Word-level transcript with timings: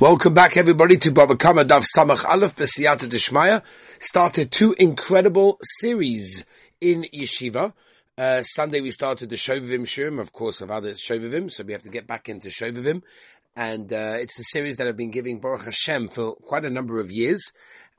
Welcome 0.00 0.32
back 0.32 0.56
everybody 0.56 0.96
to 0.98 1.10
Baba 1.10 1.34
Kama 1.34 1.64
Daf 1.64 1.84
Samach 1.84 2.24
Aleph 2.24 2.54
B'Siyata 2.54 3.08
Deshmaya. 3.08 3.64
Started 3.98 4.52
two 4.52 4.72
incredible 4.78 5.58
series 5.80 6.44
in 6.80 7.04
Yeshiva. 7.12 7.72
Uh, 8.16 8.44
Sunday 8.44 8.80
we 8.80 8.92
started 8.92 9.28
the 9.28 9.34
Shovavim 9.34 9.80
Shiurim, 9.80 10.20
of 10.20 10.32
course, 10.32 10.60
of 10.60 10.70
other 10.70 10.92
Shovavim, 10.92 11.50
so 11.50 11.64
we 11.64 11.72
have 11.72 11.82
to 11.82 11.88
get 11.88 12.06
back 12.06 12.28
into 12.28 12.46
Shovavim. 12.46 13.02
And, 13.56 13.92
uh, 13.92 14.18
it's 14.20 14.38
a 14.38 14.44
series 14.44 14.76
that 14.76 14.86
I've 14.86 14.96
been 14.96 15.10
giving 15.10 15.40
Baruch 15.40 15.64
Hashem 15.64 16.10
for 16.10 16.36
quite 16.36 16.64
a 16.64 16.70
number 16.70 17.00
of 17.00 17.10
years. 17.10 17.50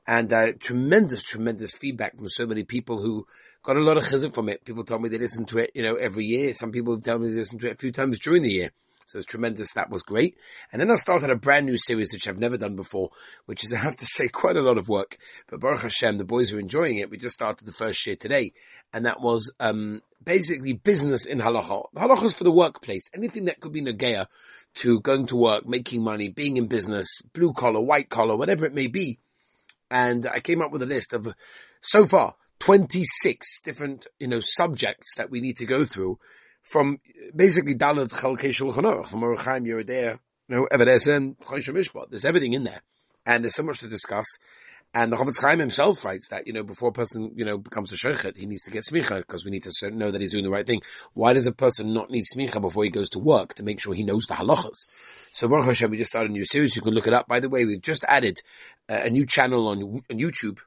And, 0.06 0.32
uh, 0.32 0.54
tremendous, 0.58 1.22
tremendous 1.22 1.74
feedback 1.74 2.16
from 2.16 2.30
so 2.30 2.46
many 2.46 2.64
people 2.64 3.02
who 3.02 3.26
got 3.62 3.76
a 3.76 3.80
lot 3.80 3.98
of 3.98 4.04
chizuk 4.04 4.32
from 4.32 4.48
it. 4.48 4.64
People 4.64 4.84
told 4.84 5.02
me 5.02 5.10
they 5.10 5.18
listen 5.18 5.44
to 5.44 5.58
it, 5.58 5.72
you 5.74 5.82
know, 5.82 5.96
every 5.96 6.24
year. 6.24 6.54
Some 6.54 6.72
people 6.72 6.98
tell 6.98 7.18
me 7.18 7.28
they 7.28 7.34
listen 7.34 7.58
to 7.58 7.66
it 7.66 7.74
a 7.74 7.76
few 7.76 7.92
times 7.92 8.18
during 8.18 8.42
the 8.42 8.52
year. 8.52 8.70
So 9.10 9.18
it's 9.18 9.26
tremendous. 9.26 9.72
That 9.72 9.90
was 9.90 10.04
great. 10.04 10.36
And 10.72 10.80
then 10.80 10.88
I 10.88 10.94
started 10.94 11.30
a 11.30 11.36
brand 11.36 11.66
new 11.66 11.76
series, 11.76 12.10
which 12.12 12.28
I've 12.28 12.38
never 12.38 12.56
done 12.56 12.76
before, 12.76 13.10
which 13.46 13.64
is, 13.64 13.72
I 13.72 13.78
have 13.78 13.96
to 13.96 14.06
say, 14.06 14.28
quite 14.32 14.56
a 14.56 14.62
lot 14.62 14.78
of 14.78 14.88
work. 14.88 15.18
But 15.48 15.58
Baruch 15.58 15.80
Hashem, 15.80 16.16
the 16.18 16.24
boys 16.24 16.52
are 16.52 16.60
enjoying 16.60 16.98
it. 16.98 17.10
We 17.10 17.18
just 17.18 17.34
started 17.34 17.66
the 17.66 17.72
first 17.72 18.06
year 18.06 18.14
today. 18.14 18.52
And 18.92 19.06
that 19.06 19.20
was, 19.20 19.52
um, 19.58 20.02
basically 20.22 20.74
business 20.74 21.26
in 21.26 21.40
halacha. 21.40 21.86
Halacha 21.96 22.26
is 22.26 22.34
for 22.34 22.44
the 22.44 22.52
workplace. 22.52 23.02
Anything 23.12 23.46
that 23.46 23.58
could 23.58 23.72
be 23.72 23.82
negaya 23.82 24.26
to 24.74 25.00
going 25.00 25.26
to 25.26 25.36
work, 25.36 25.66
making 25.66 26.04
money, 26.04 26.28
being 26.28 26.56
in 26.56 26.68
business, 26.68 27.20
blue 27.32 27.52
collar, 27.52 27.80
white 27.80 28.10
collar, 28.10 28.36
whatever 28.36 28.64
it 28.64 28.74
may 28.74 28.86
be. 28.86 29.18
And 29.90 30.24
I 30.24 30.38
came 30.38 30.62
up 30.62 30.70
with 30.70 30.82
a 30.82 30.86
list 30.86 31.12
of 31.14 31.34
so 31.80 32.06
far 32.06 32.36
26 32.60 33.62
different, 33.62 34.06
you 34.20 34.28
know, 34.28 34.38
subjects 34.40 35.16
that 35.16 35.30
we 35.30 35.40
need 35.40 35.56
to 35.56 35.66
go 35.66 35.84
through 35.84 36.20
from 36.62 36.98
basically 37.34 37.74
Dalit 37.74 38.08
Chalkei 38.08 38.50
Shulchan 38.50 39.06
from 39.06 39.20
Orach 39.20 39.38
Chaim 39.38 39.64
Yoreh 39.64 39.84
De'ah, 39.84 40.18
you 40.48 40.56
know, 40.56 40.68
Evedesen, 40.72 41.36
Choshen 41.38 41.74
Mishpat. 41.74 42.10
There's 42.10 42.24
everything 42.24 42.52
in 42.52 42.64
there. 42.64 42.82
And 43.26 43.44
there's 43.44 43.54
so 43.54 43.62
much 43.62 43.80
to 43.80 43.88
discuss. 43.88 44.26
And 44.92 45.12
the 45.12 45.16
Chofetz 45.16 45.40
Chaim 45.40 45.60
himself 45.60 46.04
writes 46.04 46.28
that, 46.30 46.48
you 46.48 46.52
know, 46.52 46.64
before 46.64 46.88
a 46.88 46.92
person, 46.92 47.32
you 47.36 47.44
know, 47.44 47.56
becomes 47.58 47.92
a 47.92 47.94
shochet, 47.94 48.36
he 48.36 48.46
needs 48.46 48.62
to 48.62 48.72
get 48.72 48.82
smicha 48.90 49.18
because 49.18 49.44
we 49.44 49.52
need 49.52 49.62
to 49.62 49.90
know 49.90 50.10
that 50.10 50.20
he's 50.20 50.32
doing 50.32 50.42
the 50.42 50.50
right 50.50 50.66
thing. 50.66 50.80
Why 51.12 51.32
does 51.32 51.46
a 51.46 51.52
person 51.52 51.94
not 51.94 52.10
need 52.10 52.24
smicha 52.24 52.60
before 52.60 52.82
he 52.82 52.90
goes 52.90 53.08
to 53.10 53.20
work 53.20 53.54
to 53.54 53.62
make 53.62 53.78
sure 53.78 53.94
he 53.94 54.02
knows 54.02 54.26
the 54.26 54.34
halachas? 54.34 54.88
So 55.30 55.46
Baruch 55.46 55.66
Hashem, 55.66 55.92
we 55.92 55.98
just 55.98 56.10
started 56.10 56.30
a 56.30 56.32
new 56.32 56.44
series. 56.44 56.74
You 56.74 56.82
can 56.82 56.94
look 56.94 57.06
it 57.06 57.12
up. 57.12 57.28
By 57.28 57.38
the 57.38 57.48
way, 57.48 57.64
we've 57.64 57.80
just 57.80 58.04
added 58.08 58.40
uh, 58.88 59.02
a 59.04 59.10
new 59.10 59.26
channel 59.26 59.68
on 59.68 60.02
YouTube 60.10 60.58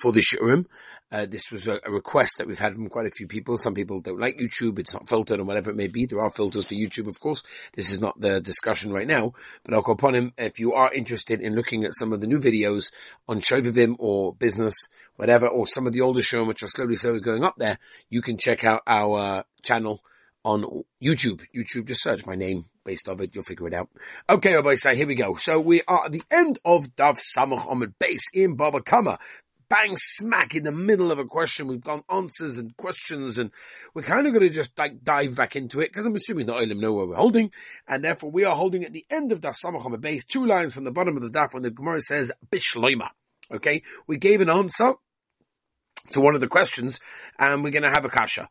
for 0.00 0.12
the 0.12 0.20
shiurim. 0.20 0.66
Uh, 1.12 1.26
this 1.26 1.50
was 1.50 1.66
a, 1.66 1.80
a, 1.84 1.90
request 1.90 2.38
that 2.38 2.46
we've 2.46 2.58
had 2.58 2.74
from 2.74 2.88
quite 2.88 3.06
a 3.06 3.10
few 3.10 3.26
people. 3.26 3.58
Some 3.58 3.74
people 3.74 4.00
don't 4.00 4.20
like 4.20 4.38
YouTube. 4.38 4.78
It's 4.78 4.94
not 4.94 5.08
filtered 5.08 5.40
or 5.40 5.44
whatever 5.44 5.70
it 5.70 5.76
may 5.76 5.88
be. 5.88 6.06
There 6.06 6.20
are 6.20 6.30
filters 6.30 6.66
for 6.66 6.74
YouTube, 6.74 7.08
of 7.08 7.18
course. 7.18 7.42
This 7.74 7.90
is 7.90 8.00
not 8.00 8.20
the 8.20 8.40
discussion 8.40 8.92
right 8.92 9.08
now, 9.08 9.32
but 9.64 9.74
I'll 9.74 9.82
call 9.82 9.94
upon 9.94 10.14
him. 10.14 10.32
If 10.38 10.60
you 10.60 10.74
are 10.74 10.92
interested 10.92 11.40
in 11.40 11.56
looking 11.56 11.84
at 11.84 11.96
some 11.96 12.12
of 12.12 12.20
the 12.20 12.28
new 12.28 12.38
videos 12.38 12.92
on 13.26 13.40
Shovavim 13.40 13.96
or 13.98 14.34
business, 14.34 14.74
whatever, 15.16 15.48
or 15.48 15.66
some 15.66 15.88
of 15.88 15.92
the 15.92 16.02
older 16.02 16.22
shows 16.22 16.46
which 16.46 16.62
are 16.62 16.68
slowly, 16.68 16.94
slowly 16.94 17.20
going 17.20 17.42
up 17.42 17.56
there, 17.58 17.78
you 18.08 18.22
can 18.22 18.38
check 18.38 18.62
out 18.62 18.82
our 18.86 19.44
channel 19.62 20.00
on 20.44 20.84
YouTube. 21.02 21.42
YouTube, 21.54 21.86
just 21.86 22.02
search 22.02 22.24
my 22.24 22.36
name 22.36 22.66
based 22.84 23.08
off 23.08 23.20
it. 23.20 23.34
You'll 23.34 23.44
figure 23.44 23.66
it 23.66 23.74
out. 23.74 23.88
Okay, 24.28 24.54
Rabbi 24.54 24.74
say, 24.74 24.96
here 24.96 25.06
we 25.06 25.14
go. 25.14 25.34
So 25.34 25.58
we 25.58 25.82
are 25.88 26.06
at 26.06 26.12
the 26.12 26.22
end 26.30 26.58
of 26.64 26.94
Daf 26.96 27.18
Samach 27.18 27.66
Ahmed 27.66 27.98
base 27.98 28.26
in 28.32 28.54
Baba 28.54 28.80
Kama 28.80 29.18
bang 29.70 29.96
smack 29.96 30.54
in 30.54 30.64
the 30.64 30.72
middle 30.72 31.10
of 31.10 31.18
a 31.18 31.24
question. 31.24 31.68
We've 31.68 31.80
gone 31.80 32.02
answers 32.12 32.58
and 32.58 32.76
questions 32.76 33.38
and 33.38 33.52
we're 33.94 34.02
kind 34.02 34.26
of 34.26 34.34
going 34.34 34.46
to 34.46 34.52
just 34.52 34.76
like 34.76 35.02
dive 35.02 35.36
back 35.36 35.56
into 35.56 35.80
it 35.80 35.88
because 35.88 36.04
I'm 36.04 36.16
assuming 36.16 36.46
the 36.46 36.54
Olim 36.54 36.80
know 36.80 36.92
where 36.92 37.06
we're 37.06 37.14
holding 37.14 37.52
and 37.88 38.04
therefore 38.04 38.30
we 38.30 38.44
are 38.44 38.56
holding 38.56 38.84
at 38.84 38.92
the 38.92 39.06
end 39.08 39.32
of 39.32 39.40
Daf 39.40 39.56
Samach 39.64 39.86
on 39.86 39.92
the 39.92 39.98
base, 39.98 40.24
two 40.24 40.44
lines 40.44 40.74
from 40.74 40.84
the 40.84 40.90
bottom 40.90 41.16
of 41.16 41.22
the 41.22 41.30
Daf 41.30 41.54
when 41.54 41.62
the 41.62 41.70
Gemara 41.70 42.02
says 42.02 42.32
Bishloima. 42.50 43.10
Okay. 43.50 43.82
We 44.06 44.18
gave 44.18 44.40
an 44.40 44.50
answer 44.50 44.94
to 46.10 46.20
one 46.20 46.34
of 46.34 46.40
the 46.40 46.48
questions 46.48 46.98
and 47.38 47.62
we're 47.62 47.70
going 47.70 47.84
to 47.84 47.90
have 47.90 48.04
a 48.04 48.10
kasha. 48.10 48.48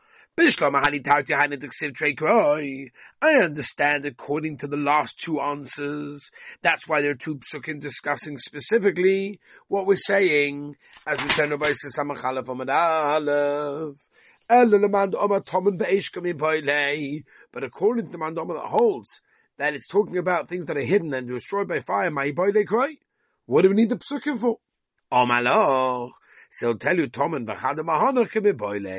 I 3.21 3.33
understand 3.35 4.05
according 4.05 4.57
to 4.59 4.67
the 4.67 4.77
last 4.77 5.19
two 5.19 5.41
answers. 5.41 6.31
That's 6.61 6.87
why 6.87 7.01
there 7.01 7.11
are 7.11 7.15
two 7.15 7.39
psukim 7.39 7.81
discussing 7.81 8.37
specifically 8.37 9.41
what 9.67 9.85
we're 9.85 9.97
saying 9.97 10.77
as 11.05 11.21
we 11.21 11.27
turn 11.27 11.51
over 11.51 11.65
to 11.65 11.73
Samachalaf 11.73 12.47
Aleph. 12.47 14.09
But 17.51 17.63
according 17.63 18.05
to 18.05 18.11
the 18.11 18.17
Mandama 18.17 18.53
that 18.53 18.65
holds 18.65 19.21
that 19.57 19.73
it's 19.73 19.87
talking 19.87 20.17
about 20.17 20.47
things 20.47 20.65
that 20.67 20.77
are 20.77 20.81
hidden 20.81 21.13
and 21.13 21.27
destroyed 21.27 21.67
by 21.67 21.81
fire, 21.81 22.09
my 22.09 22.31
boy 22.31 22.53
they 22.53 22.63
cry. 22.63 22.95
what 23.45 23.63
do 23.63 23.69
we 23.69 23.75
need 23.75 23.89
the 23.89 23.97
psukim 23.97 24.39
for? 24.39 24.59
Oh 25.11 26.11
So 26.49 26.69
I'll 26.69 26.77
tell 26.77 26.95
you, 26.97 27.07
Tom 27.07 27.33
and 27.33 27.45
Toman 27.45 28.25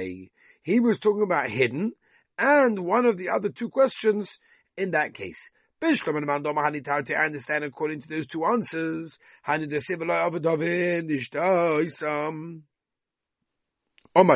he 0.05 0.31
was 0.79 0.99
talking 0.99 1.23
about 1.23 1.49
hidden, 1.51 1.95
and 2.39 2.85
one 2.85 3.07
of 3.07 3.17
the 3.17 3.31
other 3.31 3.49
two 3.49 3.71
questions 3.71 4.39
in 4.77 4.93
that 4.93 5.15
case. 5.15 5.51
I 5.83 5.87
understand 5.87 7.65
according 7.65 8.03
to 8.03 8.09
those 8.09 8.27
two 8.27 8.45
answers. 8.45 9.19
Omar 9.49 9.59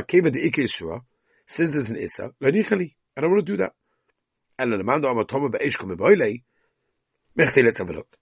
Keva 0.05 0.33
the 0.33 0.47
Ike 0.47 0.57
Yisra 0.57 1.03
says 1.47 1.71
there's 1.71 1.91
an 1.91 1.97
Issa. 1.97 2.33
I 2.43 2.51
don't 3.21 3.31
want 3.31 3.47
to 3.47 3.53
do 3.53 3.59
that. 3.59 3.75
And 4.59 4.73
the 4.73 4.83
man 4.83 5.05
Omar 5.05 5.25
Toma 5.25 5.51
Be'esh 5.51 5.77
Kome 5.77 5.97
Boile. 5.97 6.39
Mechte, 7.39 7.63
let's 7.63 7.79
have 7.79 7.91
a 7.91 7.93
look. 7.93 8.17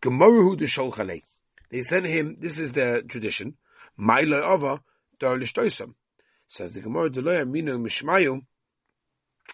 Gemaruhu 0.00 0.56
de 0.56 0.66
Sholchale. 0.66 1.22
They 1.70 1.82
sent 1.82 2.06
him, 2.06 2.36
this 2.38 2.58
is 2.58 2.72
the 2.72 3.04
tradition, 3.08 3.56
Maila 3.98 4.42
Ova 4.42 4.80
Dar 5.18 5.36
Lishtoisam. 5.36 5.94
Says 6.52 6.74
the 6.74 6.82
Gemara, 6.82 7.08
Deloya 7.08 7.48
Minu 7.48 7.80
Mishmayu, 7.80 8.42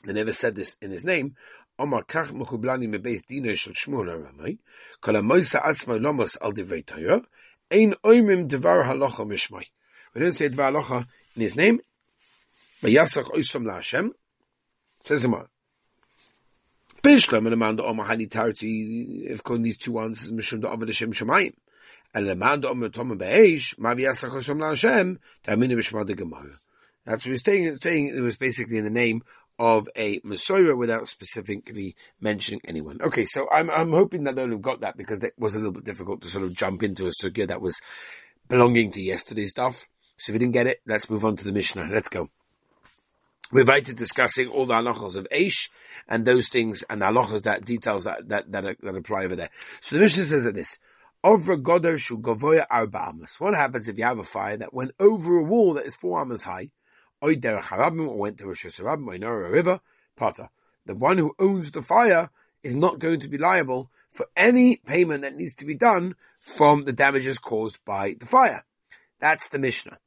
they 0.05 0.13
never 0.13 0.33
said 0.33 0.57
this 0.57 0.75
in 0.83 0.91
his 0.91 1.05
name, 1.05 1.37
Omar 1.79 2.03
Kach 2.03 2.33
Mechublani 2.33 2.89
Mebeis 2.89 3.25
Dino 3.25 3.55
Shel 3.55 3.73
Shmuel 3.73 4.09
Aramai, 4.09 4.59
Kol 5.01 5.15
HaMoisa 5.15 5.63
Atzma 5.63 6.01
Lomos 6.01 6.37
Al 6.43 6.53
Divrei 6.53 6.85
Torah, 6.85 7.23
Ein 7.71 7.95
Oimim 8.05 8.49
Devar 8.49 8.83
Halacha 8.83 9.19
Mishmai. 9.19 9.63
We 10.13 10.23
don't 10.23 10.33
say 10.33 10.49
Devar 10.49 10.73
Halacha 10.73 11.07
in 11.37 11.43
his 11.43 11.55
name, 11.55 11.79
Vayasach 12.83 13.31
Oisom 13.31 13.63
LaHashem, 13.63 14.11
says 15.05 15.23
the 15.23 15.29
Gemara. 15.29 15.49
Bishlam 17.05 17.45
and 17.45 17.53
Amanda 17.53 17.85
Omar 17.85 18.09
Hani 18.09 18.29
Tarti, 18.29 19.25
if 19.25 19.45
calling 19.45 19.63
these 19.63 19.79
two 19.79 19.93
ones, 19.93 20.25
is 20.25 20.33
Mishum 20.33 20.63
Da 20.63 20.75
Avad 20.75 20.89
Hashem 20.89 21.13
Shemayim. 21.13 21.55
And 22.13 22.29
Amanda 22.29 22.69
Omar 22.71 22.89
Toma 22.89 23.15
Be'esh, 23.15 23.79
Ma 23.79 23.95
Vayasach 23.95 24.33
Oisom 24.33 24.59
LaHashem, 24.59 25.19
Tamina 25.47 25.79
Bishma 25.79 26.05
De 26.05 26.15
Gemara. 26.17 26.59
That's 27.09 27.25
what 27.25 27.33
he's 27.33 27.43
saying, 27.43 27.79
saying 27.83 28.15
it 28.15 28.21
was 28.21 28.37
basically 28.37 28.77
in 28.77 28.85
the 28.85 28.91
name 28.91 29.23
of 29.59 29.89
a 29.97 30.21
Messiah 30.25 30.77
without 30.77 31.09
specifically 31.09 31.97
mentioning 32.21 32.61
anyone. 32.65 33.01
Okay, 33.01 33.25
so 33.25 33.47
I'm, 33.51 33.71
I'm 33.71 33.93
hoping 33.93 34.25
that 34.25 34.37
they'll 34.37 34.51
have 34.51 34.61
got 34.61 34.83
that 34.83 34.99
because 34.99 35.25
it 35.25 35.33
was 35.39 35.55
a 35.55 35.59
little 35.59 35.73
bit 35.73 35.85
difficult 35.85 36.21
to 36.23 36.29
sort 36.29 36.45
of 36.45 36.53
jump 36.53 36.83
into 36.83 37.07
a 37.07 37.11
sugya 37.11 37.49
that 37.49 37.63
was 37.63 37.81
belonging 38.47 38.91
to 38.91 39.01
yesterday's 39.01 39.51
stuff. 39.51 39.89
So 40.19 40.31
if 40.31 40.35
you 40.35 40.39
didn't 40.39 40.53
get 40.53 40.67
it, 40.67 40.83
let's 40.87 41.09
move 41.09 41.25
on 41.25 41.37
to 41.37 41.45
the 41.45 41.53
Mishnah. 41.53 41.89
Let's 41.91 42.11
go. 42.11 42.29
We're 43.51 43.65
right 43.65 43.85
to 43.87 43.95
discussing 43.95 44.49
all 44.49 44.67
the 44.67 44.75
halachas 44.75 45.17
of 45.17 45.27
Aish 45.31 45.71
and 46.09 46.27
those 46.27 46.51
things 46.51 46.85
and 46.91 47.01
the 47.01 47.07
halachas 47.07 47.45
that 47.45 47.65
details 47.65 48.05
that, 48.05 48.29
that, 48.29 48.53
that, 48.53 48.77
that 48.83 48.97
apply 48.97 49.25
over 49.25 49.35
there. 49.35 49.51
So 49.81 49.97
the 49.97 50.03
Mishnah 50.03 50.25
says 50.25 50.45
that 50.45 50.55
this. 50.55 50.79
Over 51.25 51.57
Godar 51.57 51.99
shu 51.99 52.19
gavoya 52.19 52.67
arba. 52.71 53.15
What 53.39 53.55
happens 53.55 53.89
if 53.89 53.97
you 53.97 54.05
have 54.05 54.19
a 54.19 54.25
fire 54.25 54.59
that 54.59 54.75
went 54.75 54.93
over 55.01 55.39
a 55.39 55.43
wall 55.43 55.73
that 55.75 55.87
is 55.87 55.97
four 55.97 56.21
amos 56.21 56.45
high? 56.45 56.69
Or 57.21 57.33
went 57.33 58.39
to 58.39 58.47
Rosh 58.47 58.67
Hashanah, 58.67 59.07
or 59.07 59.19
Nora 59.19 59.51
River, 59.51 59.81
Potter. 60.17 60.51
The 60.87 60.95
one 60.95 61.19
who 61.19 61.35
owns 61.39 61.71
the 61.71 61.83
fire 61.83 62.31
is 62.63 62.75
not 62.75 62.99
going 62.99 63.21
to 63.21 63.29
be 63.29 63.39
liable 63.39 63.91
for 64.11 64.27
any 64.37 64.77
payment 64.77 65.23
that 65.23 65.37
needs 65.37 65.55
to 65.57 65.65
be 65.65 65.75
done 65.75 66.15
from 66.41 66.85
the 66.85 66.93
damages 66.93 67.39
caused 67.39 67.79
by 67.85 68.15
the 68.19 68.27
fire. 68.27 68.65
That's 69.21 69.49
the 69.49 69.59
Mishnah. 69.59 69.99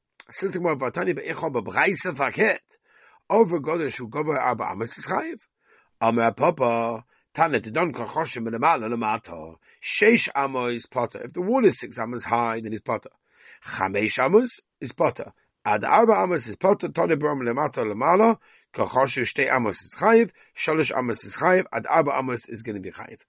Over 3.29 3.59
Godesh 3.59 3.95
who 3.97 4.07
gover 4.09 4.39
arba 4.39 4.63
amas 4.63 4.97
is 4.97 5.05
chayiv. 5.05 5.41
Amar 6.01 6.33
Papa, 6.33 7.05
Tana 7.33 7.59
Tidon 7.59 7.93
Kachoshim 7.93 8.47
Melamala 8.47 8.87
Lamata, 8.91 9.55
Sheish 9.83 10.29
Amos 10.35 10.85
Potter. 10.85 11.21
If 11.23 11.33
the 11.33 11.41
wall 11.41 11.65
is 11.65 11.79
six 11.79 11.97
amos 11.99 12.23
high, 12.23 12.59
then 12.61 12.73
it's 12.73 12.81
Potter. 12.81 13.11
Chamesh 13.65 14.23
Amos 14.23 14.61
is 14.79 14.91
Potter. 14.91 15.33
Ad 15.63 15.83
arba 15.83 16.13
amos 16.23 16.47
is 16.47 16.55
potter, 16.55 16.89
tone 16.89 17.19
brom 17.19 17.41
lemata 17.41 17.85
lemala, 17.85 18.39
kachoshu 18.73 19.21
shtei 19.21 19.47
amos 19.47 19.79
is 19.83 19.93
chayiv, 19.95 20.31
shalosh 20.57 20.91
amos 20.97 21.23
is 21.23 21.35
chayiv, 21.35 21.65
ad 21.71 21.85
arba 21.87 22.17
amos 22.17 22.49
is 22.49 22.63
going 22.63 22.75
to 22.75 22.81
be 22.81 22.89
chayiv. 22.89 23.19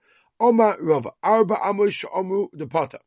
Oma 0.41 0.77
rova, 0.83 1.13
arba 1.23 1.59
amos 1.63 1.93
shomu 1.93 2.49
the 2.55 2.67
potter. 2.67 3.01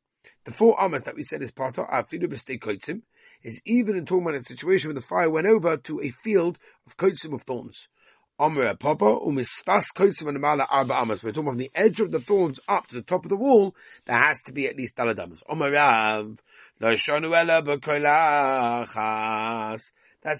The 0.45 0.51
four 0.51 0.77
amos 0.79 1.01
that 1.03 1.15
we 1.15 1.23
said 1.23 1.41
is 1.41 1.49
potter, 1.49 1.83
afidu 1.91 2.27
b'stei 2.27 2.59
koitzim, 2.59 3.01
is 3.41 3.59
even 3.65 3.97
in 3.97 4.05
talking 4.05 4.27
about 4.27 4.35
a 4.35 4.43
situation 4.43 4.89
where 4.89 4.95
the 4.95 5.01
fire 5.01 5.27
went 5.27 5.47
over 5.47 5.77
to 5.77 6.01
a 6.01 6.09
field 6.09 6.59
of 6.85 6.95
koitzim 6.95 7.33
of 7.33 7.41
thorns. 7.41 7.87
Omer 8.37 8.75
Papa, 8.75 9.05
umisfas 9.05 9.85
koitzim 9.97 10.27
anamala 10.27 10.67
arba 10.69 10.93
amas. 10.93 11.23
We're 11.23 11.31
talking 11.31 11.49
from 11.49 11.57
the 11.57 11.71
edge 11.73 11.99
of 11.99 12.11
the 12.11 12.19
thorns 12.19 12.59
up 12.67 12.85
to 12.87 12.93
the 12.95 13.01
top 13.01 13.25
of 13.25 13.29
the 13.29 13.37
wall, 13.37 13.75
there 14.05 14.19
has 14.19 14.43
to 14.43 14.53
be 14.53 14.67
at 14.67 14.77
least 14.77 14.97
daladamas. 14.97 15.41
Omer 15.49 16.35
That's 16.79 17.07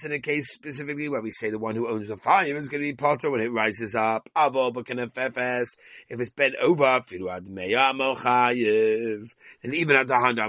in 0.03 0.11
a 0.11 0.19
case 0.19 0.51
specifically 0.51 1.07
where 1.07 1.21
we 1.21 1.31
say 1.31 1.49
the 1.49 1.59
one 1.59 1.75
who 1.75 1.87
owns 1.87 2.07
the 2.07 2.17
fire 2.17 2.43
is 2.45 2.67
going 2.67 2.81
to 2.81 2.89
be 2.89 2.93
potter 2.93 3.29
when 3.29 3.39
it 3.39 3.53
rises 3.53 3.95
up. 3.95 4.27
If 4.35 6.19
it's 6.19 6.29
bent 6.31 6.55
over. 6.61 7.01
Then 7.09 7.19
even 9.73 9.95
at 9.95 10.07
the 10.07 10.19
hand. 10.19 10.39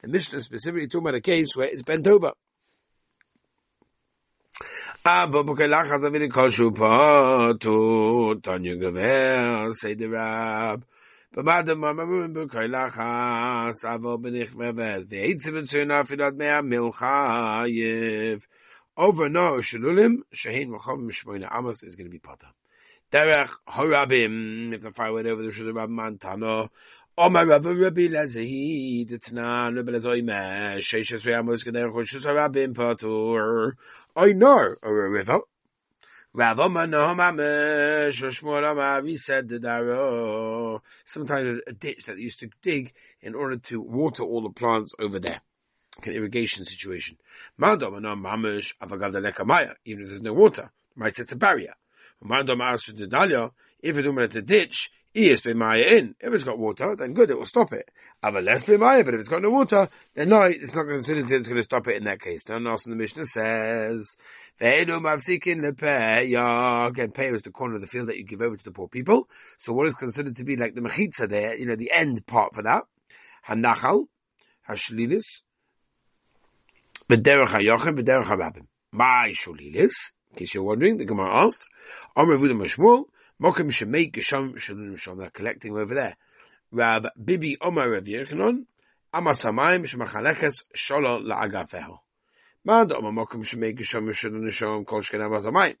The 0.00 0.08
Mishnah 0.08 0.40
specifically 0.42 0.86
talking 0.86 1.00
about 1.00 1.14
a 1.14 1.20
case 1.20 1.56
where 1.56 1.68
it's 1.68 1.82
bent 1.82 2.06
over. 2.06 2.32
Avo 5.08 5.42
b'kalachas 5.42 6.04
aviri 6.04 6.30
kol 6.30 6.50
shu 6.50 6.70
potu. 6.70 8.42
Tanya 8.42 8.76
gever, 8.76 9.72
say 9.74 9.94
the 9.94 10.06
rab. 10.06 10.84
B'madam 11.34 11.78
mamarim 11.80 12.34
b'koilachas 12.34 13.78
avo 13.86 14.18
b'nich 14.22 14.52
meves. 14.52 15.08
The 15.08 15.16
eitzim 15.16 15.54
b'tzuna 15.54 16.02
afidat 16.02 16.34
mea 16.36 16.60
milchayiv. 16.60 18.42
Over 18.98 19.30
no 19.30 19.56
shalulim, 19.68 20.24
shahin 20.30 20.72
v'chom 20.72 21.08
mishmoina 21.08 21.48
amos 21.56 21.82
is 21.84 21.94
going 21.94 22.08
to 22.08 22.10
be 22.10 22.18
potter. 22.18 22.48
Derech 23.10 23.48
horabim, 23.66 24.74
if 24.74 24.82
the 24.82 24.92
fire 24.92 25.14
went 25.14 25.26
over 25.26 25.42
the 25.42 25.50
shul 25.50 25.72
Rab 25.72 25.88
Mantano, 25.88 26.68
Omar 27.20 27.46
Rav 27.46 27.64
Rabbi 27.64 28.06
Lezehi, 28.06 29.04
Ditnan, 29.04 29.74
Rabbi 29.74 29.90
Lezoime, 29.90 30.78
Sheish 30.78 31.10
Esrei 31.10 31.36
Amos 31.36 31.64
Geder 31.64 31.92
Choshus 31.92 32.22
Harabim 32.22 32.74
Patur, 32.74 33.72
Oinor, 34.16 34.76
or 34.80 35.06
a 35.06 35.10
river, 35.10 35.40
Rav 36.32 36.58
He 39.04 39.16
said 39.16 39.48
the 39.48 39.58
Daro. 39.58 40.80
Sometimes 41.06 41.60
a 41.66 41.72
ditch 41.72 42.04
that 42.04 42.14
they 42.14 42.22
used 42.22 42.38
to 42.38 42.50
dig 42.62 42.92
in 43.20 43.34
order 43.34 43.56
to 43.56 43.80
water 43.80 44.22
all 44.22 44.42
the 44.42 44.50
plants 44.50 44.94
over 45.00 45.18
there. 45.18 45.40
Like 45.96 46.06
an 46.06 46.12
irrigation 46.12 46.66
situation. 46.66 47.16
Even 47.60 47.80
if 47.80 47.90
there's 50.08 50.22
no 50.22 50.34
water, 50.34 50.70
might 50.94 51.16
set 51.16 51.32
a 51.32 51.36
barrier. 51.36 51.74
If 53.80 53.96
it's 53.96 54.34
a 54.36 54.42
ditch, 54.42 54.90
Iyas 55.16 55.40
b'maya 55.40 55.92
in. 55.92 56.14
If 56.20 56.34
it's 56.34 56.44
got 56.44 56.58
water, 56.58 56.94
then 56.94 57.14
good, 57.14 57.30
it 57.30 57.38
will 57.38 57.46
stop 57.46 57.72
it. 57.72 57.90
Other 58.22 58.42
less 58.42 58.64
b'maya, 58.64 59.04
but 59.04 59.14
if 59.14 59.20
it's 59.20 59.28
got 59.28 59.42
no 59.42 59.50
water, 59.50 59.88
then 60.14 60.28
no, 60.28 60.42
it's 60.42 60.74
not 60.74 60.82
going 60.84 61.00
to 61.00 61.04
consider 61.04 61.34
it's 61.34 61.48
going 61.48 61.56
to 61.56 61.62
stop 61.62 61.88
it 61.88 61.96
in 61.96 62.04
that 62.04 62.20
case. 62.20 62.44
Then 62.44 62.66
also 62.66 62.90
the 62.90 62.96
Mishnah 62.96 63.24
says, 63.24 64.16
Ve'edu 64.60 65.00
mavsikin 65.00 65.62
lepeya. 65.64 66.88
Again, 66.88 67.12
pay 67.12 67.28
is 67.28 67.42
the 67.42 67.50
corner 67.50 67.76
of 67.76 67.80
the 67.80 67.86
field 67.86 68.08
that 68.08 68.18
you 68.18 68.24
give 68.24 68.42
over 68.42 68.56
to 68.56 68.64
the 68.64 68.70
poor 68.70 68.88
people. 68.88 69.28
So 69.56 69.72
what 69.72 69.88
is 69.88 69.94
considered 69.94 70.36
to 70.36 70.44
be 70.44 70.56
like 70.56 70.74
the 70.74 70.82
mechitza 70.82 71.28
there, 71.28 71.56
you 71.56 71.66
know, 71.66 71.76
the 71.76 71.90
end 71.94 72.26
part 72.26 72.54
for 72.54 72.62
that. 72.62 72.84
Hanachal, 73.48 74.08
hashlilis, 74.68 75.42
v'derech 77.08 77.48
hayochem, 77.48 77.98
v'derech 77.98 78.24
harabim. 78.24 78.66
My 78.92 79.32
sholilis, 79.34 80.12
in 80.30 80.36
case 80.36 80.54
you're 80.54 80.64
wondering, 80.64 80.98
the 80.98 81.04
Gemara 81.04 81.46
asked, 81.46 81.66
Omer 82.16 82.38
Vudim 82.38 82.58
Mashmuel, 82.62 83.04
Mokim 83.40 83.70
Shemei 83.70 84.12
Gesham 84.12 84.58
Shalom 84.58 84.96
Shalom. 84.96 85.20
They're 85.20 85.30
collecting 85.30 85.76
over 85.76 85.94
there. 85.94 86.16
Rav 86.72 87.06
Bibi 87.24 87.56
Omar 87.60 87.88
Rav 87.88 88.02
Yochanan, 88.02 88.64
Amas 89.14 89.44
Hamayim 89.44 89.86
Shemachaleches 89.86 90.64
Sholo 90.76 91.22
La'agafeho. 91.24 91.98
Mad 92.64 92.90
Omar 92.90 93.12
Mokim 93.12 93.44
Shemei 93.44 93.78
Gesham 93.78 94.12
Shalom 94.12 94.50
Shalom 94.50 94.84
Kol 94.84 95.02
Shken 95.02 95.24
Amas 95.24 95.44
Hamayim. 95.44 95.76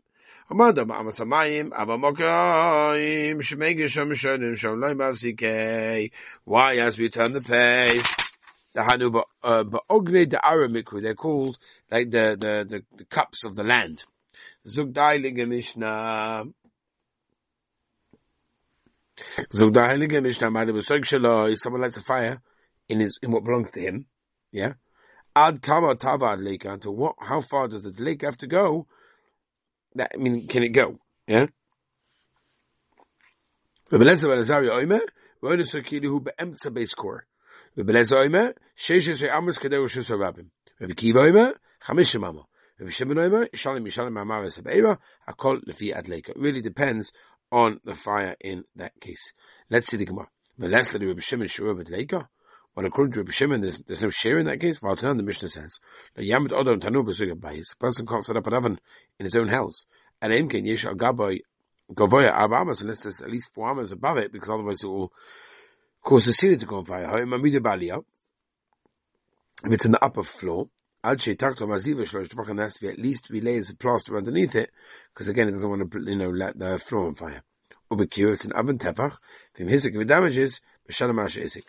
Amad 0.52 0.78
Omar 0.78 1.00
Amas 1.00 1.18
Hamayim, 1.18 1.72
Ava 1.76 1.98
Mokim 1.98 3.40
Shemei 3.40 3.76
Gesham 3.76 4.14
Shalom 4.14 4.54
Shalom 4.54 4.80
Lo 4.80 4.94
Mavzikei. 4.94 6.12
Why, 6.44 6.76
as 6.76 6.96
we 6.96 7.08
turn 7.08 7.32
the 7.32 7.40
page, 7.40 8.08
the 8.72 8.84
Hanu 8.84 9.12
uh, 9.42 9.64
Ba'ogne 9.64 10.30
the 10.30 10.36
Aramikru, 10.36 11.02
they're 11.02 11.16
called 11.16 11.58
like 11.90 12.12
the, 12.12 12.36
the, 12.38 12.66
the, 12.68 12.84
the 12.96 13.04
cups 13.06 13.42
of 13.42 13.56
the 13.56 13.64
land. 13.64 14.04
Zugdai 14.64 15.20
Liga 15.20 15.44
Mishnah, 15.44 16.44
so 19.49 19.69
the 19.69 19.79
Heilige 19.79 20.21
Mishnah 20.21 20.49
Ma'ale 20.49 20.71
B'Soik 20.71 21.03
Shelo 21.03 21.51
is 21.51 21.61
someone 21.61 21.81
lights 21.81 21.97
a 21.97 22.01
fire 22.01 22.41
in 22.89 22.99
his, 22.99 23.19
in 23.21 23.31
what 23.31 23.43
belongs 23.43 23.71
to 23.71 23.79
him. 23.79 24.05
Yeah. 24.51 24.73
Ad 25.35 25.61
Kama 25.61 25.95
Tava 25.95 26.25
Ad 26.27 26.39
Leika, 26.39 26.73
until 26.73 26.95
what, 26.95 27.15
how 27.19 27.41
far 27.41 27.67
does 27.67 27.83
the 27.83 27.93
lake 28.03 28.21
have 28.21 28.37
to 28.37 28.47
go? 28.47 28.87
That, 29.95 30.11
I 30.13 30.17
mean, 30.17 30.47
can 30.47 30.63
it 30.63 30.69
go? 30.69 30.99
Yeah. 31.27 31.47
ובלעזר 33.91 34.29
ולעזריה 34.29 34.73
אוימה, 34.73 34.97
ואונו 35.43 35.65
סוקילי 35.65 36.07
הוא 36.07 36.21
באמצע 36.21 36.69
בייס 36.69 36.93
קור. 36.93 37.17
ובלעזר 37.77 38.15
אוימה, 38.15 38.43
שש 38.75 39.09
עשרה 39.09 39.35
עמוס 39.35 39.57
כדי 39.57 39.77
רשוס 39.77 40.11
הרבים. 40.11 40.45
ובקיבה 40.81 41.19
אוימה, 41.19 41.49
חמש 41.81 42.11
שממה. 42.11 42.41
ובשמן 42.79 43.17
אוימה, 43.17 43.37
ישלם 43.53 43.87
ישלם 43.87 44.13
מאמר 44.13 44.41
וסבעירה, 44.47 44.93
הכל 45.27 45.59
לפי 45.63 45.93
עד 45.93 46.07
ליקה. 46.07 46.33
really 46.33 46.61
depends 46.61 47.11
on 47.50 47.80
the 47.84 47.94
fire 47.94 48.36
in 48.40 48.64
that 48.76 48.98
case. 49.00 49.32
Let's 49.70 49.88
see 49.88 49.96
the 49.96 50.04
Gemara. 50.04 50.28
Melesla 50.60 51.06
Rabbi 51.06 51.20
Shimon 51.20 51.48
Shura 51.48 51.80
B'Leika. 51.80 52.26
Well, 52.74 52.86
according 52.86 53.12
to 53.12 53.20
Rabbi 53.20 53.30
Shimon, 53.32 53.60
there's, 53.60 53.78
there's 53.86 54.02
no 54.02 54.08
share 54.08 54.38
in 54.38 54.46
that 54.46 54.60
case. 54.60 54.80
Well, 54.80 54.94
the 54.96 55.14
Mishnah 55.14 55.48
says, 55.48 55.78
Yamid 56.16 56.50
Odom 56.50 56.80
Tanu 56.80 57.04
B'Suga 57.04 57.34
Bayis. 57.34 57.72
A 57.72 57.76
person 57.76 58.06
can't 58.06 58.24
set 58.24 58.36
up 58.36 58.46
an 58.46 58.54
oven 58.54 58.80
in 59.18 59.24
his 59.24 59.36
own 59.36 59.48
house. 59.48 59.84
And 60.20 60.32
Imken 60.32 60.66
Yesh 60.66 60.84
Agaboy 60.84 61.40
Gavoya 61.92 62.36
Abamas, 62.36 62.82
unless 62.82 63.00
there's 63.00 63.20
at 63.20 63.30
least 63.30 63.52
four 63.54 63.70
amas 63.70 63.92
above 63.92 64.18
it, 64.18 64.32
because 64.32 64.50
otherwise 64.50 64.82
it 64.82 64.86
will 64.86 65.12
cause 66.02 66.24
the 66.24 66.32
ceiling 66.32 66.58
to 66.58 66.66
go 66.66 66.76
on 66.76 66.84
fire. 66.84 67.08
If 69.64 69.72
it's 69.72 69.84
in 69.84 69.92
the 69.92 70.04
upper 70.04 70.22
floor, 70.22 70.68
Has 71.08 72.74
to 72.74 72.80
be 72.80 72.88
at 72.88 72.98
least 72.98 73.26
three 73.26 73.40
layers 73.40 73.70
of 73.70 73.78
plaster 73.78 74.16
underneath 74.16 74.54
it, 74.54 74.70
because 75.14 75.28
again, 75.28 75.48
it 75.48 75.52
doesn't 75.52 75.70
want 75.70 75.90
to, 75.90 76.00
you 76.04 76.16
know, 76.16 76.30
let 76.30 76.58
the 76.58 76.78
floor 76.78 77.06
on 77.06 77.14
fire. 77.14 77.42
Ubekir, 77.90 78.32
it's 78.34 78.44
an 78.44 78.52
oven 78.52 78.78
tefach, 78.78 79.16
Vim 79.56 79.68
Hizik, 79.68 79.98
it 79.98 80.04
damages, 80.06 80.60
B'shalom 80.90 81.24
Asher 81.24 81.40
Izik. 81.40 81.64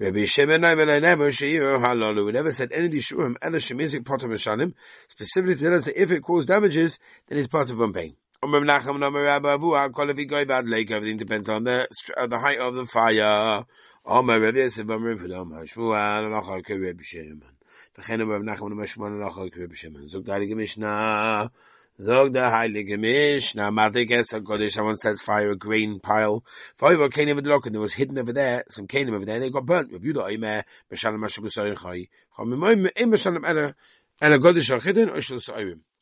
Rabbi 0.00 0.24
Shimon 0.24 0.62
never 0.62 1.30
Sheir 1.30 1.78
Halalu. 1.78 2.24
We 2.24 2.32
never 2.32 2.52
said 2.54 2.72
any 2.72 2.88
Dishurim 2.88 3.36
Ela 3.42 3.58
Shemizik 3.58 4.02
Potter 4.06 4.28
Mishalim. 4.28 4.72
Specifically 5.08 5.56
to 5.56 5.60
tell 5.60 5.74
us 5.74 5.84
that 5.84 6.00
if 6.00 6.10
it 6.10 6.22
caused 6.22 6.48
damages, 6.48 6.98
then 7.28 7.38
it's 7.38 7.48
part 7.48 7.68
of 7.70 7.78
one 7.78 7.92
pain. 7.92 8.16
Everything 8.42 8.66
depends 11.18 11.48
on 11.50 11.64
the 11.64 11.86
uh, 12.16 12.26
the 12.26 12.38
height 12.38 12.58
of 12.60 12.74
the 12.74 12.86
fire. 12.86 13.66
V'chenem 17.98 18.28
Rav 18.28 18.42
Nachman 18.42 18.74
Meshman 18.74 19.18
Rachel 19.18 20.08
Zog 20.08 20.24
da 20.24 20.34
Heilige 20.34 20.54
Mishnah. 20.54 21.48
Heilige 21.98 22.96
Mishnah. 22.96 24.70
Someone 24.70 24.96
sets 24.96 25.22
fire 25.22 25.50
a 25.50 25.56
grain 25.56 26.00
pile. 26.00 26.44
Fire 26.76 27.08
came 27.08 27.28
over 27.30 27.40
the 27.40 27.50
lock 27.50 27.66
and 27.66 27.74
there 27.74 27.82
was 27.82 27.92
hidden 27.92 28.16
over 28.18 28.32
there. 28.32 28.64
Some 28.70 28.86
came 28.86 29.12
over 29.12 29.24
there 29.24 29.34
and 29.34 29.44
they 29.44 29.50
got 29.50 29.66
burnt. 29.66 29.90
Chai. 29.90 30.30
Im 30.30 30.40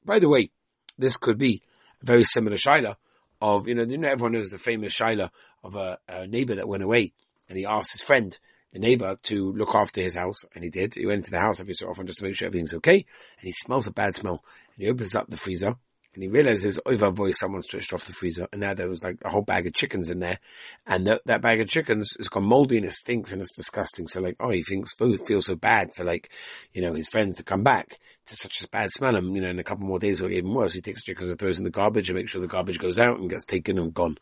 By 0.05 0.19
the 0.19 0.29
way, 0.29 0.51
this 0.99 1.17
could 1.17 1.39
be 1.39 1.63
a 2.03 2.05
very 2.05 2.25
similar 2.25 2.57
Shaila 2.57 2.97
of, 3.41 3.67
you 3.67 3.75
know, 3.75 3.83
you 3.85 3.99
know, 3.99 4.09
everyone 4.09 4.33
knows 4.33 4.51
the 4.51 4.59
famous 4.59 4.97
Shaila 4.97 5.31
of 5.65 5.75
a, 5.75 5.99
a 6.09 6.27
neighbor 6.27 6.55
that 6.57 6.69
went 6.69 6.83
away 6.83 7.13
and 7.49 7.59
he 7.59 7.65
asked 7.65 7.93
his 7.93 8.03
friend, 8.03 8.39
the 8.73 8.79
neighbor 8.79 9.17
to 9.25 9.53
look 9.53 9.75
after 9.75 10.01
his 10.01 10.15
house, 10.15 10.45
and 10.55 10.65
he 10.65 10.71
did. 10.71 10.95
He 10.95 11.07
went 11.07 11.19
into 11.19 11.31
the 11.31 11.41
house 11.41 11.61
every 11.61 11.75
so 11.75 11.87
often 11.87 12.07
just 12.07 12.19
to 12.19 12.25
make 12.25 12.37
sure 12.37 12.47
everything's 12.47 12.75
okay, 12.75 12.97
and 12.97 13.43
he 13.43 13.53
smells 13.53 13.87
a 13.87 13.93
bad 13.93 14.15
smell, 14.15 14.43
and 14.75 14.85
he 14.85 14.91
opens 14.91 15.15
up 15.15 15.29
the 15.29 15.37
freezer, 15.37 15.77
and 16.15 16.23
he 16.25 16.29
realizes, 16.29 16.81
oh, 16.85 16.91
over 16.91 17.11
voice, 17.13 17.39
someone 17.39 17.63
switched 17.63 17.93
off 17.93 18.07
the 18.07 18.13
freezer, 18.13 18.49
and 18.51 18.61
now 18.61 18.75
there 18.75 18.89
was 18.89 19.05
like 19.05 19.19
a 19.25 19.31
whole 19.31 19.43
bag 19.43 19.67
of 19.69 19.75
chickens 19.75 20.11
in 20.11 20.19
there, 20.19 20.41
and 20.85 21.07
that, 21.07 21.23
that 21.27 21.43
bag 21.43 21.61
of 21.61 21.69
chickens 21.69 22.15
has 22.17 22.29
gone 22.29 22.45
moldy 22.45 22.77
and 22.77 22.87
it 22.87 22.93
stinks 22.93 23.31
and 23.31 23.41
it's 23.41 23.55
disgusting. 23.55 24.09
So 24.09 24.21
like, 24.21 24.37
oh, 24.41 24.51
he 24.51 24.65
thinks 24.65 24.95
food 24.95 25.21
feels 25.27 25.47
so 25.47 25.55
bad 25.55 25.95
for 25.95 26.05
like, 26.05 26.31
you 26.73 26.83
know, 26.83 26.95
his 26.95 27.09
friends 27.09 27.37
to 27.37 27.45
come 27.45 27.63
back 27.63 27.99
to 28.27 28.37
such 28.37 28.61
a 28.63 28.69
bad 28.69 28.91
smell, 28.91 29.15
and 29.15 29.33
you 29.35 29.43
know, 29.43 29.51
in 29.51 29.61
a 29.61 29.65
couple 29.65 29.87
more 29.87 30.01
days 30.01 30.21
or 30.21 30.29
even 30.29 30.53
worse, 30.53 30.73
he 30.73 30.81
takes 30.81 31.05
the 31.05 31.13
chickens 31.13 31.31
and 31.31 31.39
throws 31.39 31.59
in 31.59 31.65
the 31.65 31.71
garbage 31.71 32.09
and 32.09 32.19
makes 32.19 32.33
sure 32.33 32.41
the 32.41 32.49
garbage 32.49 32.81
goes 32.81 32.99
out 32.99 33.21
and 33.21 33.31
gets 33.31 33.45
taken 33.45 33.79
and 33.79 33.95
gone. 33.95 34.19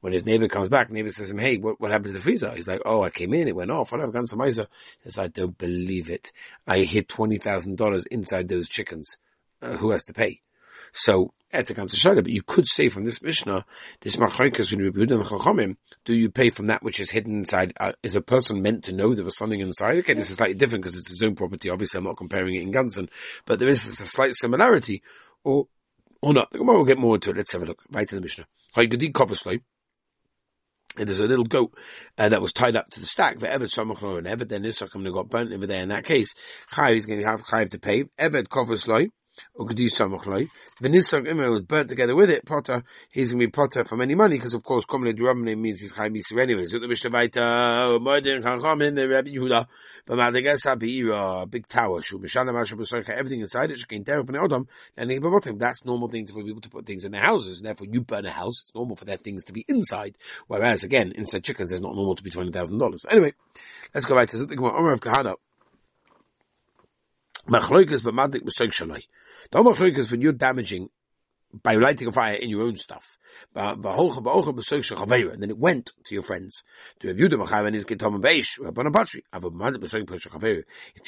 When 0.00 0.12
his 0.12 0.26
neighbor 0.26 0.46
comes 0.48 0.68
back, 0.68 0.90
neighbor 0.90 1.10
says 1.10 1.28
to 1.28 1.32
him, 1.32 1.38
hey, 1.38 1.56
what, 1.56 1.80
what 1.80 1.90
happened 1.90 2.08
to 2.08 2.12
the 2.12 2.20
freezer? 2.20 2.54
He's 2.54 2.66
like, 2.66 2.82
oh, 2.84 3.02
I 3.02 3.10
came 3.10 3.34
in, 3.34 3.48
it 3.48 3.56
went 3.56 3.70
off. 3.70 3.90
What 3.90 4.00
happened 4.00 4.28
to 4.28 4.36
my 4.36 4.46
He 4.46 4.52
says, 4.52 5.18
I 5.18 5.28
don't 5.28 5.56
believe 5.56 6.10
it. 6.10 6.32
I 6.66 6.80
hid 6.80 7.08
$20,000 7.08 8.06
inside 8.10 8.48
those 8.48 8.68
chickens. 8.68 9.16
Uh, 9.62 9.76
who 9.76 9.90
has 9.90 10.04
to 10.04 10.12
pay? 10.12 10.42
So, 10.92 11.32
that's 11.50 11.70
a 11.70 11.74
gunsamaisa. 11.74 12.22
but 12.22 12.28
you 12.28 12.42
could 12.42 12.66
say 12.66 12.88
from 12.88 13.04
this 13.04 13.22
Mishnah, 13.22 13.64
this 14.00 14.16
Machlokes 14.16 14.70
when 14.70 14.80
Rebbe 14.80 15.00
and 15.00 15.24
Chachamim, 15.24 15.76
do 16.04 16.14
you 16.14 16.30
pay 16.30 16.50
from 16.50 16.66
that 16.66 16.82
which 16.82 17.00
is 17.00 17.10
hidden 17.10 17.38
inside? 17.38 17.72
Uh, 17.78 17.92
is 18.02 18.16
a 18.16 18.20
person 18.20 18.62
meant 18.62 18.84
to 18.84 18.92
know 18.92 19.14
there 19.14 19.24
was 19.24 19.36
something 19.36 19.60
inside? 19.60 19.98
Okay, 19.98 20.14
this 20.14 20.30
is 20.30 20.36
slightly 20.36 20.54
different 20.54 20.84
because 20.84 20.98
it's 20.98 21.10
his 21.10 21.22
own 21.22 21.34
property. 21.34 21.70
Obviously, 21.70 21.98
I'm 21.98 22.04
not 22.04 22.16
comparing 22.16 22.54
it 22.56 22.62
in 22.62 22.72
Ganson, 22.72 23.08
but 23.46 23.58
there 23.58 23.68
is 23.68 23.86
a 24.00 24.06
slight 24.06 24.34
similarity, 24.34 25.02
or 25.44 25.68
or 26.20 26.34
not. 26.34 26.48
We'll 26.52 26.84
get 26.84 26.98
more 26.98 27.14
into 27.14 27.30
it. 27.30 27.36
Let's 27.36 27.52
have 27.52 27.62
a 27.62 27.66
look. 27.66 27.82
Right 27.90 28.08
to 28.08 28.14
the 28.14 28.20
Mishnah. 28.20 28.46
And 30.98 31.08
there's 31.08 31.20
a 31.20 31.24
little 31.24 31.44
goat 31.44 31.74
uh, 32.16 32.28
that 32.28 32.40
was 32.40 32.52
tied 32.52 32.76
up 32.76 32.90
to 32.90 33.00
the 33.00 33.06
stack. 33.06 33.38
For 33.40 33.46
Eved 33.46 33.72
Samachloi 33.72 34.18
and 34.18 34.26
Eved, 34.26 34.48
then 34.48 34.62
Nisach 34.62 34.90
got 35.12 35.28
burnt 35.28 35.52
over 35.52 35.66
there. 35.66 35.82
In 35.82 35.90
that 35.90 36.04
case, 36.04 36.34
Chayiv 36.72 36.96
is 36.96 37.06
going 37.06 37.20
to 37.20 37.26
have 37.26 37.42
Chayiv 37.42 37.70
to 37.70 37.78
pay. 37.78 38.04
Eved 38.18 38.48
Kovasloi, 38.48 39.10
The 39.58 40.88
Nisach 40.88 41.26
Immer 41.26 41.50
was 41.50 41.62
burnt 41.62 41.88
together 41.88 42.14
with 42.14 42.30
it, 42.30 42.44
Potter, 42.44 42.84
he's 43.10 43.32
going 43.32 43.40
to 43.40 43.46
be 43.46 43.50
Potter 43.50 43.84
for 43.84 43.96
many 43.96 44.14
money, 44.14 44.36
because 44.36 44.54
of 44.54 44.62
course, 44.62 44.84
Komle 44.84 45.12
Duramne 45.12 45.58
means 45.58 45.80
he's 45.80 45.92
Chaim 45.92 46.14
Yisrael 46.14 46.42
anyways. 46.42 46.72
With 46.72 46.82
the 46.82 46.88
Mishnah 46.88 47.10
Vaita, 47.10 48.00
Modern 48.00 48.42
Chacham 48.42 48.82
in 48.82 48.94
the 48.94 49.08
Rabbi 49.08 49.30
Yehuda, 49.30 49.66
but 50.06 50.18
Madagas 50.18 50.64
Habira, 50.66 51.50
big 51.50 51.66
tower, 51.66 52.00
Shu 52.02 52.18
Mishana 52.18 52.52
Besoika, 52.52 53.10
everything 53.10 53.40
inside 53.40 53.70
it, 53.70 53.78
Shekin 53.78 54.04
Terep 54.04 54.28
and 54.28 54.36
Odom, 54.36 54.66
and. 54.96 55.16
That's 55.58 55.84
normal 55.84 56.08
thing 56.08 56.26
for 56.26 56.42
people 56.44 56.60
to 56.60 56.68
put 56.68 56.86
things 56.86 57.04
in 57.04 57.12
their 57.12 57.22
houses, 57.22 57.58
and 57.58 57.66
therefore 57.66 57.86
you 57.90 58.02
burn 58.02 58.26
a 58.26 58.30
house, 58.30 58.62
it's 58.62 58.74
normal 58.74 58.96
for 58.96 59.04
their 59.04 59.16
things 59.16 59.44
to 59.44 59.52
be 59.52 59.64
inside, 59.68 60.16
whereas 60.46 60.84
again, 60.84 61.12
inside 61.14 61.44
chickens 61.44 61.72
it's 61.72 61.80
not 61.80 61.94
normal 61.94 62.14
to 62.16 62.22
be 62.22 62.30
$20,000. 62.30 63.04
Anyway, 63.08 63.32
let's 63.94 64.06
go 64.06 64.14
back 64.14 64.28
to 64.30 64.44
the 64.44 64.56
Gemara, 64.56 64.78
Omer 64.78 64.92
of 64.92 65.00
Kahana. 65.00 65.36
Machloikas 67.48 68.02
b'madik 68.02 68.42
b'stoik 68.42 68.72
shalai. 68.72 69.02
The 69.50 69.58
Omar 69.58 69.74
is 69.86 70.10
when 70.10 70.20
you're 70.20 70.32
damaging 70.32 70.88
by 71.62 71.74
lighting 71.74 72.08
a 72.08 72.12
fire 72.12 72.34
in 72.34 72.50
your 72.50 72.62
own 72.62 72.76
stuff. 72.76 73.16
And 73.54 73.82
then 73.82 75.50
it 75.50 75.58
went 75.58 75.92
to 76.04 76.14
your 76.14 76.22
friends. 76.22 76.62
If 77.00 77.18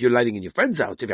you're 0.01 0.11
lighting 0.11 0.37
in 0.37 0.43
your 0.43 0.53
friend's 0.53 0.79
house, 0.79 0.97
if 1.01 1.11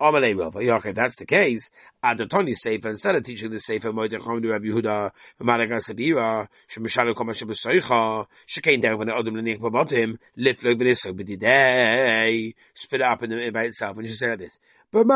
if 0.00 0.94
that's 0.94 1.16
the 1.16 1.26
case, 1.26 1.68
Adatoni 2.02 2.56
Sefer, 2.56 2.88
instead 2.88 3.14
of 3.14 3.22
teaching 3.22 3.50
the 3.50 3.60
Sefer, 3.60 3.92
Moed 3.92 4.12
Chom 4.12 4.40
to 4.40 4.50
Rav 4.50 4.62
Yehuda, 4.62 5.10
V'malaga 5.40 5.78
Sabira, 5.78 6.46
Shemashalo 6.74 7.14
Koma 7.14 7.32
Shabbosaycha, 7.32 8.24
Shekain 8.48 8.98
when 8.98 9.08
the 9.08 9.12
Odom 9.12 9.34
Lenik 9.34 9.60
Babotim, 9.60 10.16
Liflog 10.38 10.80
V'nisog 10.80 11.20
B'didei, 11.20 12.54
spit 12.74 13.02
up 13.02 13.22
in 13.22 13.30
the, 13.30 13.50
by 13.50 13.64
itself, 13.64 13.98
and 13.98 14.08
you 14.08 14.14
say 14.14 14.30
like 14.30 14.38
this. 14.38 14.58
That's 14.92 15.04
when 15.04 15.10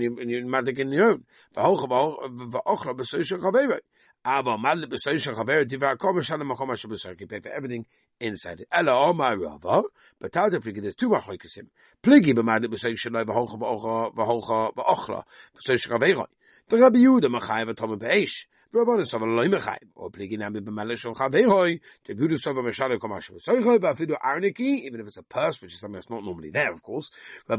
you, 0.00 0.16
you're 0.26 0.46
madik 0.46 0.78
in 0.78 0.92
your 0.92 1.10
own. 1.10 1.24
Aber 4.22 4.58
mal 4.58 4.76
besoysher 4.86 5.34
khaver 5.34 5.66
diva 5.66 5.96
kom 5.96 6.16
shana 6.16 6.44
makom 6.44 6.70
ash 6.70 6.84
besoy 6.84 7.16
ki 7.16 7.24
pay 7.24 7.40
for 7.40 7.48
everything 7.48 7.86
inside 8.20 8.60
it. 8.60 8.68
Ela 8.70 8.92
o 8.92 9.14
my 9.14 9.32
rava, 9.32 9.82
but 10.20 10.34
how 10.34 10.50
pligi 10.50 10.82
there's 10.82 10.94
two 10.94 11.08
machloikesim. 11.08 11.68
Pligi 12.02 12.34
be 12.34 12.42
mal 12.42 12.60
besoy 12.60 12.92
shana 12.92 13.24
be 13.24 13.32
hocha 13.32 13.58
be 13.58 13.64
ocha 13.64 14.14
be 14.14 14.22
hocha 14.22 14.74
be 14.74 14.82
ochra. 14.82 15.24
Besoysher 15.56 15.92
khaver. 15.92 16.26
Der 16.68 16.78
rabbi 16.78 16.98
Yuda 16.98 17.34
machayv 17.34 17.74
tom 17.74 17.98
beish. 17.98 18.44
Even 18.72 19.00
if 25.00 25.06
it's 25.06 25.16
a 25.16 25.22
purse, 25.22 25.60
which 25.60 25.74
is 25.74 25.80
something 25.80 25.94
that's 25.94 26.10
not 26.10 26.22
normally 26.22 26.50
there, 26.50 26.70
of 26.70 26.80
course. 26.82 27.10
The 27.48 27.56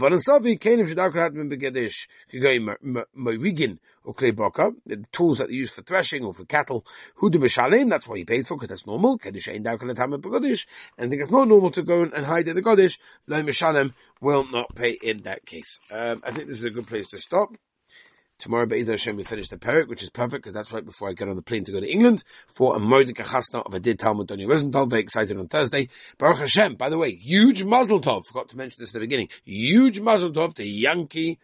tools 5.12 5.38
that 5.38 5.50
they 5.50 5.54
use 5.54 5.72
for 5.72 5.82
threshing 5.82 6.24
or 6.24 6.34
for 6.34 6.46
cattle, 6.46 6.86
hudu 7.22 7.90
that's 7.90 8.08
what 8.08 8.18
he 8.18 8.24
pays 8.26 8.48
for, 8.48 8.56
because 8.56 8.70
that's 8.70 8.88
normal, 8.88 9.20
kedish 9.20 9.54
ein 9.54 9.64
dar 9.64 9.78
krat 9.78 9.98
ham 9.98 10.14
begedish, 10.14 10.66
and 10.98 11.08
I 11.08 11.10
think 11.10 11.22
it's 11.22 11.32
not 11.32 11.48
normal 11.48 11.72
to 11.72 11.84
go 11.84 12.04
and 12.04 12.26
hide 12.26 12.48
in 12.48 12.56
the 12.56 12.62
Godish, 12.62 12.98
lo 13.28 13.42
meshalem 13.42 13.94
will 14.22 14.50
not 14.50 14.74
pay 14.76 14.98
in 15.02 15.24
that 15.24 15.46
case. 15.46 15.80
Um, 15.92 16.22
I 16.26 16.32
think 16.32 16.48
this 16.48 16.58
is 16.58 16.64
a 16.64 16.70
good 16.70 16.88
place 16.88 17.10
to 17.10 17.18
stop. 17.18 17.50
Tomorrow, 18.42 18.66
Be'ezah 18.66 18.94
Hashem, 18.94 19.18
we 19.18 19.24
finish 19.24 19.50
the 19.50 19.58
parak, 19.58 19.88
which 19.88 20.02
is 20.02 20.10
perfect 20.10 20.42
because 20.42 20.54
that's 20.56 20.72
right 20.72 20.84
before 20.84 21.08
I 21.08 21.14
get 21.14 21.30
on 21.30 21.36
the 21.36 21.44
plane 21.44 21.64
to 21.66 21.72
go 21.72 21.80
to 21.80 21.88
England 21.88 22.24
for 22.48 22.76
a 22.76 22.80
Moedik 22.80 23.18
Chasna 23.18 23.64
of 23.64 23.76
a 23.76 23.80
Did 23.80 24.00
Talmud 24.00 24.28
Donya 24.28 24.50
Rosenthal. 24.50 24.88
Very 24.88 25.04
excited 25.04 25.38
on 25.38 25.48
Thursday. 25.48 25.90
Baruch 26.18 26.40
Hashem, 26.40 26.74
by 26.74 26.90
the 26.90 26.98
way, 26.98 27.12
huge 27.12 27.64
Mazel 27.64 28.02
Tov. 28.02 28.26
Forgot 28.26 28.50
to 28.50 28.58
mention 28.58 28.82
this 28.82 28.90
at 28.90 28.94
the 28.94 29.00
beginning. 29.02 29.30
Huge 29.44 30.00
Mazel 30.00 30.32
Tov 30.32 30.56
to 30.56 30.66
Yankee 30.66 31.38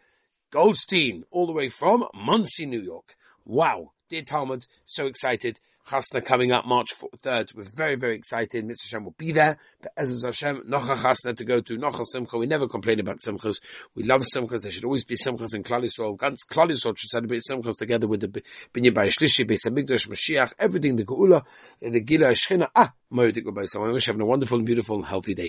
Goldstein, 0.50 1.24
all 1.30 1.46
the 1.46 1.54
way 1.54 1.70
from 1.70 2.04
Monsey, 2.16 2.66
New 2.66 2.82
York. 2.82 3.16
Wow. 3.46 3.92
Did 4.10 4.26
Talmud, 4.26 4.66
so 4.84 5.06
excited. 5.06 5.60
Chasna 5.88 6.24
coming 6.24 6.52
up 6.52 6.66
March 6.66 6.94
3rd. 7.24 7.56
We're 7.56 7.64
very, 7.64 7.96
very 7.96 8.16
excited. 8.16 8.66
Mitzvah 8.66 8.86
Hashem 8.86 9.06
will 9.06 9.16
be 9.18 9.32
there. 9.32 9.58
But 9.82 9.94
as 9.96 10.22
Hashem, 10.22 10.64
Nocha 10.68 10.96
Chasna 10.96 11.36
to 11.38 11.46
go 11.46 11.62
to, 11.62 11.78
Nocha 11.78 12.04
Simcha. 12.06 12.38
We 12.38 12.46
never 12.46 12.68
complain 12.68 13.00
about 13.00 13.20
Simchas. 13.26 13.62
We 13.96 14.04
love 14.04 14.24
Simchas. 14.24 14.64
There 14.64 14.72
should 14.72 14.84
always 14.84 15.06
be 15.06 15.16
Simchas 15.16 15.56
in 15.56 15.64
Klal 15.64 15.86
Yisrael. 15.86 16.18
Ganz 16.18 16.44
Klal 16.44 16.72
Yisrael 16.72 16.98
should 16.98 17.10
celebrate 17.10 17.42
Simchas 17.50 17.78
together 17.78 18.06
with 18.06 18.20
the 18.20 18.44
Binyan 18.74 18.94
Bay 18.94 19.08
Shlishi, 19.08 19.50
Beis 19.50 19.66
HaMikdash, 19.66 20.10
Mashiach, 20.10 20.54
everything, 20.60 20.98
the 20.98 21.06
Geula, 21.06 21.46
the 21.80 22.02
Gila, 22.02 22.32
Shechina. 22.32 22.68
Ah, 22.76 22.92
Moedik 23.14 23.48
I 23.48 23.92
wish 23.92 24.08
you 24.08 24.14
have 24.14 24.20
a 24.20 24.26
wonderful 24.26 24.58
and 24.58 24.66
beautiful, 24.66 24.98
and 24.98 25.06
healthy 25.06 25.36
day. 25.36 25.46